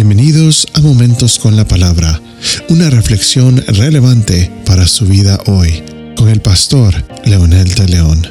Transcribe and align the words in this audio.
Bienvenidos 0.00 0.68
a 0.74 0.80
Momentos 0.80 1.40
con 1.40 1.56
la 1.56 1.64
Palabra, 1.64 2.20
una 2.68 2.88
reflexión 2.88 3.56
relevante 3.66 4.48
para 4.64 4.86
su 4.86 5.06
vida 5.06 5.40
hoy, 5.46 5.82
con 6.16 6.28
el 6.28 6.40
pastor 6.40 6.94
Leonel 7.24 7.74
de 7.74 7.88
León. 7.88 8.22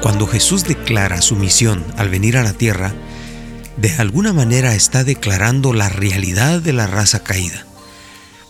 Cuando 0.00 0.26
Jesús 0.26 0.64
declara 0.64 1.20
su 1.20 1.36
misión 1.36 1.84
al 1.98 2.08
venir 2.08 2.38
a 2.38 2.42
la 2.42 2.54
tierra, 2.54 2.94
de 3.76 3.92
alguna 3.96 4.32
manera 4.32 4.74
está 4.74 5.04
declarando 5.04 5.74
la 5.74 5.90
realidad 5.90 6.62
de 6.62 6.72
la 6.72 6.86
raza 6.86 7.22
caída. 7.22 7.66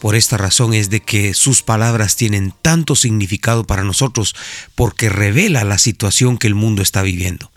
Por 0.00 0.14
esta 0.14 0.36
razón 0.36 0.74
es 0.74 0.90
de 0.90 1.00
que 1.00 1.34
sus 1.34 1.62
palabras 1.62 2.16
tienen 2.16 2.54
tanto 2.62 2.94
significado 2.94 3.64
para 3.64 3.84
nosotros 3.84 4.34
porque 4.74 5.08
revela 5.08 5.64
la 5.64 5.78
situación 5.78 6.38
que 6.38 6.46
el 6.46 6.54
mundo 6.54 6.82
está 6.82 7.02
viviendo. 7.02 7.50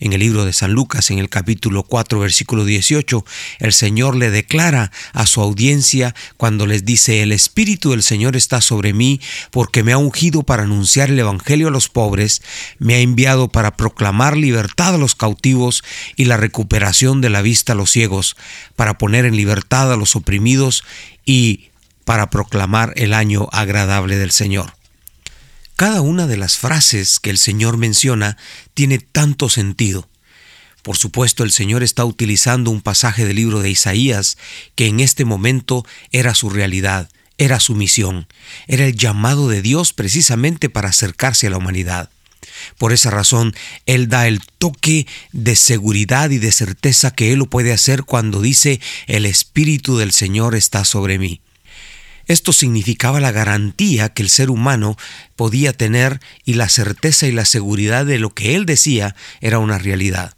En 0.00 0.12
el 0.12 0.20
libro 0.20 0.44
de 0.44 0.52
San 0.52 0.72
Lucas, 0.72 1.10
en 1.10 1.18
el 1.18 1.28
capítulo 1.28 1.82
4, 1.82 2.20
versículo 2.20 2.64
18, 2.64 3.24
el 3.58 3.72
Señor 3.72 4.16
le 4.16 4.30
declara 4.30 4.90
a 5.12 5.26
su 5.26 5.40
audiencia 5.40 6.14
cuando 6.36 6.66
les 6.66 6.84
dice, 6.84 7.22
el 7.22 7.32
Espíritu 7.32 7.90
del 7.90 8.02
Señor 8.02 8.36
está 8.36 8.60
sobre 8.60 8.92
mí 8.92 9.20
porque 9.50 9.82
me 9.82 9.92
ha 9.92 9.98
ungido 9.98 10.42
para 10.42 10.64
anunciar 10.64 11.10
el 11.10 11.18
Evangelio 11.18 11.68
a 11.68 11.70
los 11.70 11.88
pobres, 11.88 12.42
me 12.78 12.94
ha 12.94 12.98
enviado 12.98 13.48
para 13.48 13.76
proclamar 13.76 14.36
libertad 14.36 14.94
a 14.94 14.98
los 14.98 15.14
cautivos 15.14 15.84
y 16.16 16.24
la 16.24 16.36
recuperación 16.36 17.20
de 17.20 17.30
la 17.30 17.42
vista 17.42 17.72
a 17.72 17.76
los 17.76 17.90
ciegos, 17.90 18.36
para 18.76 18.98
poner 18.98 19.24
en 19.24 19.36
libertad 19.36 19.92
a 19.92 19.96
los 19.96 20.16
oprimidos 20.16 20.84
y 21.24 21.70
para 22.04 22.30
proclamar 22.30 22.92
el 22.96 23.14
año 23.14 23.48
agradable 23.52 24.16
del 24.16 24.30
Señor. 24.30 24.74
Cada 25.76 26.02
una 26.02 26.28
de 26.28 26.36
las 26.36 26.56
frases 26.56 27.18
que 27.18 27.30
el 27.30 27.38
Señor 27.38 27.78
menciona 27.78 28.36
tiene 28.74 28.98
tanto 28.98 29.48
sentido. 29.48 30.08
Por 30.82 30.96
supuesto, 30.96 31.42
el 31.42 31.50
Señor 31.50 31.82
está 31.82 32.04
utilizando 32.04 32.70
un 32.70 32.80
pasaje 32.80 33.24
del 33.24 33.36
libro 33.36 33.60
de 33.60 33.70
Isaías 33.70 34.38
que 34.76 34.86
en 34.86 35.00
este 35.00 35.24
momento 35.24 35.84
era 36.12 36.34
su 36.36 36.48
realidad, 36.48 37.10
era 37.38 37.58
su 37.58 37.74
misión, 37.74 38.28
era 38.68 38.86
el 38.86 38.94
llamado 38.94 39.48
de 39.48 39.62
Dios 39.62 39.92
precisamente 39.92 40.70
para 40.70 40.90
acercarse 40.90 41.48
a 41.48 41.50
la 41.50 41.56
humanidad. 41.56 42.08
Por 42.78 42.92
esa 42.92 43.10
razón, 43.10 43.52
Él 43.84 44.08
da 44.08 44.28
el 44.28 44.42
toque 44.58 45.08
de 45.32 45.56
seguridad 45.56 46.30
y 46.30 46.38
de 46.38 46.52
certeza 46.52 47.10
que 47.10 47.32
Él 47.32 47.40
lo 47.40 47.46
puede 47.46 47.72
hacer 47.72 48.04
cuando 48.04 48.40
dice, 48.40 48.80
el 49.08 49.26
Espíritu 49.26 49.96
del 49.96 50.12
Señor 50.12 50.54
está 50.54 50.84
sobre 50.84 51.18
mí. 51.18 51.40
Esto 52.26 52.52
significaba 52.52 53.20
la 53.20 53.32
garantía 53.32 54.08
que 54.08 54.22
el 54.22 54.30
ser 54.30 54.50
humano 54.50 54.96
podía 55.36 55.72
tener 55.72 56.20
y 56.44 56.54
la 56.54 56.68
certeza 56.68 57.26
y 57.26 57.32
la 57.32 57.44
seguridad 57.44 58.06
de 58.06 58.18
lo 58.18 58.30
que 58.30 58.54
él 58.54 58.66
decía 58.66 59.14
era 59.40 59.58
una 59.58 59.78
realidad. 59.78 60.34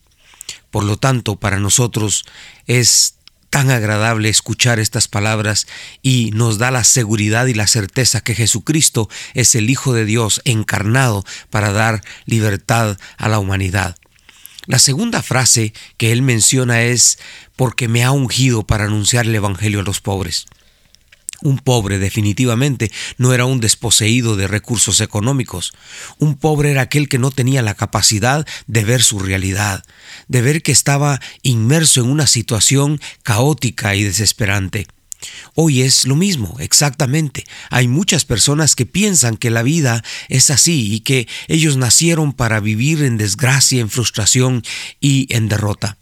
Por 0.70 0.84
lo 0.84 0.96
tanto, 0.96 1.36
para 1.36 1.58
nosotros 1.58 2.24
es 2.66 3.14
tan 3.50 3.70
agradable 3.70 4.28
escuchar 4.28 4.78
estas 4.80 5.08
palabras 5.08 5.66
y 6.02 6.30
nos 6.34 6.58
da 6.58 6.70
la 6.70 6.84
seguridad 6.84 7.46
y 7.46 7.54
la 7.54 7.66
certeza 7.66 8.20
que 8.20 8.34
Jesucristo 8.34 9.08
es 9.34 9.54
el 9.54 9.70
Hijo 9.70 9.94
de 9.94 10.04
Dios 10.04 10.42
encarnado 10.44 11.24
para 11.50 11.72
dar 11.72 12.02
libertad 12.26 12.98
a 13.16 13.28
la 13.28 13.38
humanidad. 13.38 13.96
La 14.66 14.80
segunda 14.80 15.22
frase 15.22 15.72
que 15.96 16.10
él 16.10 16.22
menciona 16.22 16.82
es 16.82 17.18
porque 17.54 17.86
me 17.86 18.02
ha 18.02 18.10
ungido 18.10 18.66
para 18.66 18.84
anunciar 18.84 19.26
el 19.26 19.34
Evangelio 19.34 19.80
a 19.80 19.84
los 19.84 20.00
pobres. 20.00 20.46
Un 21.42 21.58
pobre 21.58 21.98
definitivamente 21.98 22.90
no 23.18 23.34
era 23.34 23.44
un 23.44 23.60
desposeído 23.60 24.36
de 24.36 24.48
recursos 24.48 25.00
económicos. 25.00 25.72
Un 26.18 26.36
pobre 26.36 26.70
era 26.70 26.82
aquel 26.82 27.08
que 27.08 27.18
no 27.18 27.30
tenía 27.30 27.62
la 27.62 27.74
capacidad 27.74 28.46
de 28.66 28.84
ver 28.84 29.02
su 29.02 29.18
realidad, 29.18 29.84
de 30.28 30.42
ver 30.42 30.62
que 30.62 30.72
estaba 30.72 31.20
inmerso 31.42 32.00
en 32.00 32.10
una 32.10 32.26
situación 32.26 33.00
caótica 33.22 33.94
y 33.94 34.02
desesperante. 34.02 34.86
Hoy 35.54 35.82
es 35.82 36.06
lo 36.06 36.16
mismo, 36.16 36.56
exactamente. 36.60 37.44
Hay 37.70 37.88
muchas 37.88 38.24
personas 38.24 38.76
que 38.76 38.86
piensan 38.86 39.36
que 39.36 39.50
la 39.50 39.62
vida 39.62 40.04
es 40.28 40.50
así 40.50 40.94
y 40.94 41.00
que 41.00 41.26
ellos 41.48 41.76
nacieron 41.76 42.32
para 42.32 42.60
vivir 42.60 43.02
en 43.02 43.16
desgracia, 43.16 43.80
en 43.80 43.90
frustración 43.90 44.62
y 45.00 45.26
en 45.34 45.48
derrota. 45.48 45.96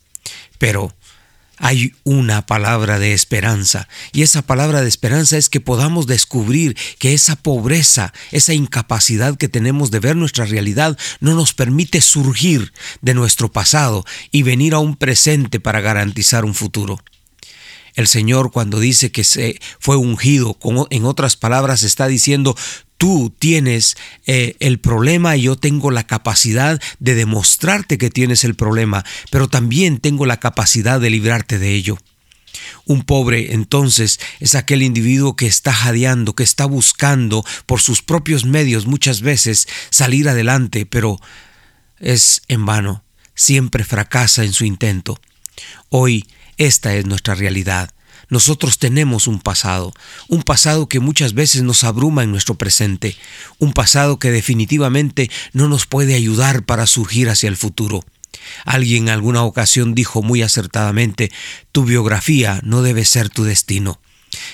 Pero 0.58 0.94
hay 1.58 1.94
una 2.04 2.46
palabra 2.46 2.98
de 2.98 3.12
esperanza 3.12 3.88
y 4.12 4.22
esa 4.22 4.42
palabra 4.42 4.82
de 4.82 4.88
esperanza 4.88 5.36
es 5.36 5.48
que 5.48 5.60
podamos 5.60 6.06
descubrir 6.06 6.76
que 6.98 7.14
esa 7.14 7.36
pobreza, 7.36 8.12
esa 8.32 8.54
incapacidad 8.54 9.36
que 9.36 9.48
tenemos 9.48 9.90
de 9.90 10.00
ver 10.00 10.16
nuestra 10.16 10.44
realidad 10.44 10.98
no 11.20 11.34
nos 11.34 11.54
permite 11.54 12.00
surgir 12.00 12.72
de 13.02 13.14
nuestro 13.14 13.52
pasado 13.52 14.04
y 14.30 14.42
venir 14.42 14.74
a 14.74 14.78
un 14.78 14.96
presente 14.96 15.60
para 15.60 15.80
garantizar 15.80 16.44
un 16.44 16.54
futuro. 16.54 16.98
El 17.94 18.08
Señor 18.08 18.50
cuando 18.50 18.80
dice 18.80 19.12
que 19.12 19.22
se 19.22 19.60
fue 19.78 19.96
ungido, 19.96 20.58
en 20.90 21.04
otras 21.04 21.36
palabras 21.36 21.84
está 21.84 22.08
diciendo, 22.08 22.56
tú 23.04 23.34
tienes 23.38 23.98
eh, 24.24 24.56
el 24.60 24.80
problema 24.80 25.36
y 25.36 25.42
yo 25.42 25.56
tengo 25.56 25.90
la 25.90 26.06
capacidad 26.06 26.80
de 27.00 27.14
demostrarte 27.14 27.98
que 27.98 28.08
tienes 28.08 28.44
el 28.44 28.54
problema, 28.54 29.04
pero 29.30 29.46
también 29.46 29.98
tengo 29.98 30.24
la 30.24 30.40
capacidad 30.40 30.98
de 30.98 31.10
librarte 31.10 31.58
de 31.58 31.74
ello. 31.74 31.98
Un 32.86 33.02
pobre 33.02 33.52
entonces 33.52 34.20
es 34.40 34.54
aquel 34.54 34.82
individuo 34.82 35.36
que 35.36 35.46
está 35.46 35.70
jadeando, 35.70 36.34
que 36.34 36.44
está 36.44 36.64
buscando 36.64 37.44
por 37.66 37.82
sus 37.82 38.00
propios 38.00 38.46
medios 38.46 38.86
muchas 38.86 39.20
veces 39.20 39.68
salir 39.90 40.26
adelante, 40.26 40.86
pero 40.86 41.20
es 41.98 42.40
en 42.48 42.64
vano, 42.64 43.04
siempre 43.34 43.84
fracasa 43.84 44.44
en 44.44 44.54
su 44.54 44.64
intento. 44.64 45.20
Hoy 45.90 46.26
esta 46.56 46.94
es 46.94 47.04
nuestra 47.04 47.34
realidad. 47.34 47.93
Nosotros 48.28 48.78
tenemos 48.78 49.26
un 49.26 49.40
pasado, 49.40 49.92
un 50.28 50.42
pasado 50.42 50.88
que 50.88 51.00
muchas 51.00 51.34
veces 51.34 51.62
nos 51.62 51.84
abruma 51.84 52.22
en 52.22 52.30
nuestro 52.30 52.54
presente, 52.54 53.16
un 53.58 53.72
pasado 53.72 54.18
que 54.18 54.30
definitivamente 54.30 55.30
no 55.52 55.68
nos 55.68 55.86
puede 55.86 56.14
ayudar 56.14 56.64
para 56.64 56.86
surgir 56.86 57.28
hacia 57.28 57.48
el 57.48 57.56
futuro. 57.56 58.04
Alguien 58.64 59.04
en 59.04 59.10
alguna 59.10 59.42
ocasión 59.42 59.94
dijo 59.94 60.22
muy 60.22 60.42
acertadamente, 60.42 61.30
tu 61.72 61.84
biografía 61.84 62.60
no 62.62 62.82
debe 62.82 63.04
ser 63.04 63.28
tu 63.30 63.44
destino. 63.44 64.00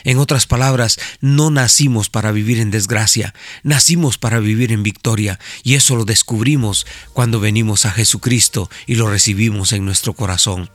En 0.04 0.18
otras 0.18 0.46
palabras, 0.46 0.98
no 1.20 1.50
nacimos 1.50 2.10
para 2.10 2.32
vivir 2.32 2.60
en 2.60 2.70
desgracia, 2.70 3.34
nacimos 3.62 4.18
para 4.18 4.38
vivir 4.38 4.72
en 4.72 4.82
victoria, 4.82 5.38
y 5.62 5.74
eso 5.74 5.96
lo 5.96 6.04
descubrimos 6.04 6.86
cuando 7.14 7.40
venimos 7.40 7.86
a 7.86 7.90
Jesucristo 7.90 8.70
y 8.86 8.96
lo 8.96 9.10
recibimos 9.10 9.72
en 9.72 9.86
nuestro 9.86 10.12
corazón 10.12 10.70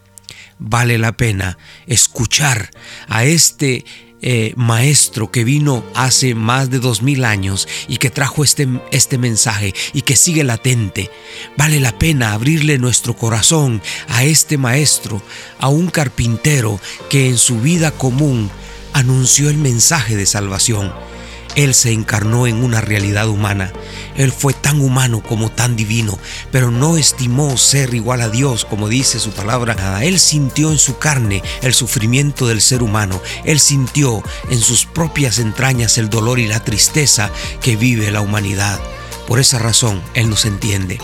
vale 0.59 0.97
la 0.97 1.17
pena 1.17 1.57
escuchar 1.87 2.71
a 3.07 3.25
este 3.25 3.85
eh, 4.21 4.53
maestro 4.55 5.29
que 5.29 5.43
vino 5.43 5.83
hace 5.93 6.33
más 6.33 6.69
de 6.69 6.79
dos 6.79 7.01
mil 7.01 7.25
años 7.25 7.67
y 7.87 7.97
que 7.97 8.09
trajo 8.09 8.43
este, 8.43 8.67
este 8.91 9.17
mensaje 9.17 9.73
y 9.93 10.01
que 10.01 10.15
sigue 10.15 10.43
latente. 10.43 11.11
Vale 11.57 11.79
la 11.79 11.97
pena 11.97 12.33
abrirle 12.33 12.79
nuestro 12.79 13.15
corazón 13.15 13.81
a 14.07 14.23
este 14.23 14.57
maestro, 14.57 15.21
a 15.59 15.67
un 15.67 15.87
carpintero 15.87 16.79
que 17.09 17.27
en 17.27 17.37
su 17.37 17.59
vida 17.61 17.91
común 17.91 18.49
anunció 18.93 19.49
el 19.49 19.57
mensaje 19.57 20.15
de 20.15 20.25
salvación 20.25 20.91
él 21.55 21.73
se 21.73 21.91
encarnó 21.91 22.47
en 22.47 22.63
una 22.63 22.81
realidad 22.81 23.27
humana. 23.29 23.71
Él 24.15 24.31
fue 24.31 24.53
tan 24.53 24.81
humano 24.81 25.23
como 25.23 25.49
tan 25.49 25.75
divino, 25.75 26.19
pero 26.51 26.69
no 26.69 26.97
estimó 26.97 27.57
ser 27.57 27.93
igual 27.93 28.21
a 28.21 28.29
Dios, 28.29 28.65
como 28.65 28.89
dice 28.89 29.19
su 29.19 29.31
palabra. 29.31 30.03
Él 30.03 30.19
sintió 30.19 30.71
en 30.71 30.77
su 30.77 30.97
carne 30.97 31.41
el 31.61 31.73
sufrimiento 31.73 32.47
del 32.47 32.61
ser 32.61 32.83
humano. 32.83 33.21
Él 33.45 33.59
sintió 33.59 34.21
en 34.49 34.59
sus 34.59 34.85
propias 34.85 35.39
entrañas 35.39 35.97
el 35.97 36.09
dolor 36.09 36.39
y 36.39 36.47
la 36.47 36.63
tristeza 36.63 37.31
que 37.61 37.75
vive 37.75 38.11
la 38.11 38.21
humanidad. 38.21 38.79
Por 39.27 39.39
esa 39.39 39.57
razón, 39.57 40.01
Él 40.13 40.29
nos 40.29 40.45
entiende. 40.45 40.99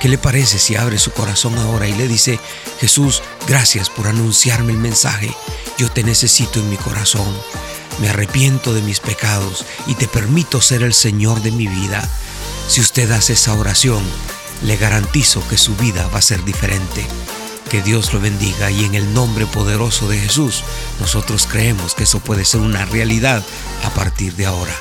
¿Qué 0.00 0.08
le 0.08 0.18
parece 0.18 0.58
si 0.58 0.76
abre 0.76 0.98
su 0.98 1.12
corazón 1.12 1.56
ahora 1.56 1.88
y 1.88 1.94
le 1.94 2.08
dice, 2.08 2.38
Jesús, 2.80 3.22
gracias 3.46 3.88
por 3.88 4.06
anunciarme 4.06 4.72
el 4.72 4.78
mensaje, 4.78 5.34
yo 5.78 5.90
te 5.90 6.02
necesito 6.02 6.60
en 6.60 6.68
mi 6.68 6.76
corazón 6.76 7.24
me 8.00 8.08
arrepiento 8.08 8.74
de 8.74 8.82
mis 8.82 9.00
pecados 9.00 9.64
y 9.86 9.94
te 9.94 10.08
permito 10.08 10.60
ser 10.60 10.82
el 10.82 10.94
Señor 10.94 11.42
de 11.42 11.50
mi 11.50 11.66
vida. 11.66 12.08
Si 12.68 12.80
usted 12.80 13.10
hace 13.12 13.34
esa 13.34 13.54
oración, 13.54 14.02
le 14.62 14.76
garantizo 14.76 15.46
que 15.48 15.58
su 15.58 15.74
vida 15.76 16.08
va 16.08 16.18
a 16.18 16.22
ser 16.22 16.44
diferente. 16.44 17.06
Que 17.70 17.82
Dios 17.82 18.12
lo 18.12 18.20
bendiga 18.20 18.70
y 18.70 18.84
en 18.84 18.94
el 18.94 19.12
nombre 19.14 19.46
poderoso 19.46 20.08
de 20.08 20.18
Jesús, 20.18 20.62
nosotros 21.00 21.46
creemos 21.50 21.94
que 21.94 22.04
eso 22.04 22.20
puede 22.20 22.44
ser 22.44 22.60
una 22.60 22.84
realidad 22.84 23.42
a 23.84 23.90
partir 23.90 24.34
de 24.36 24.46
ahora. 24.46 24.74